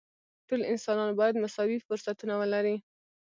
ټول 0.47 0.61
انسانان 0.71 1.09
باید 1.19 1.41
مساوي 1.43 1.77
فرصتونه 1.87 2.33
ولري. 2.41 2.75